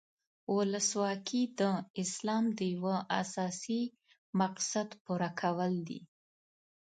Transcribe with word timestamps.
ولسواکي 0.55 1.41
د 1.59 1.61
اسلام 2.03 2.43
د 2.57 2.59
یو 2.75 2.85
اساسي 3.21 3.81
مقصد 4.39 4.87
پوره 5.03 5.29
کول 5.41 5.73
دي. 5.87 5.99